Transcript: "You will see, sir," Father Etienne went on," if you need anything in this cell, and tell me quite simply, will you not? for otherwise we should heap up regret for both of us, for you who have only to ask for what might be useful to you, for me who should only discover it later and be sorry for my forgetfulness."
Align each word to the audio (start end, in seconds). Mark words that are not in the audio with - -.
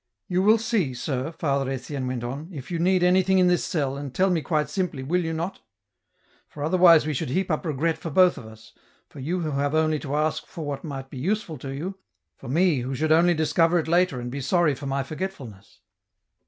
"You 0.35 0.41
will 0.41 0.57
see, 0.57 0.95
sir," 0.95 1.31
Father 1.31 1.69
Etienne 1.69 2.07
went 2.07 2.23
on," 2.23 2.47
if 2.51 2.71
you 2.71 2.79
need 2.79 3.03
anything 3.03 3.37
in 3.37 3.45
this 3.45 3.63
cell, 3.63 3.97
and 3.97 4.11
tell 4.11 4.31
me 4.31 4.41
quite 4.41 4.67
simply, 4.67 5.03
will 5.03 5.23
you 5.23 5.31
not? 5.31 5.59
for 6.49 6.63
otherwise 6.63 7.05
we 7.05 7.13
should 7.13 7.29
heap 7.29 7.51
up 7.51 7.63
regret 7.67 7.99
for 7.99 8.09
both 8.09 8.35
of 8.39 8.47
us, 8.47 8.73
for 9.09 9.19
you 9.19 9.41
who 9.41 9.51
have 9.51 9.75
only 9.75 9.99
to 9.99 10.15
ask 10.15 10.47
for 10.47 10.65
what 10.65 10.83
might 10.83 11.11
be 11.11 11.19
useful 11.19 11.59
to 11.59 11.69
you, 11.69 11.99
for 12.35 12.47
me 12.49 12.79
who 12.79 12.95
should 12.95 13.11
only 13.11 13.35
discover 13.35 13.77
it 13.77 13.87
later 13.87 14.19
and 14.19 14.31
be 14.31 14.41
sorry 14.41 14.73
for 14.73 14.87
my 14.87 15.03
forgetfulness." 15.03 15.81